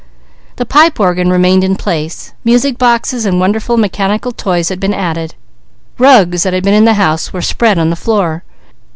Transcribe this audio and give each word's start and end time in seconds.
The 0.55 0.65
pipe 0.65 0.99
organ 0.99 1.29
remained 1.29 1.63
in 1.63 1.75
place, 1.75 2.33
music 2.43 2.79
boxes 2.79 3.23
and 3.23 3.39
wonderful 3.39 3.77
mechanical 3.77 4.31
toys 4.31 4.69
had 4.69 4.79
been 4.79 4.95
added, 4.95 5.35
rugs 5.99 6.41
that 6.41 6.53
had 6.53 6.63
been 6.63 6.73
in 6.73 6.85
the 6.85 6.95
house 6.95 7.31
were 7.31 7.43
spread 7.43 7.77
on 7.77 7.91
the 7.91 7.95
floor. 7.95 8.43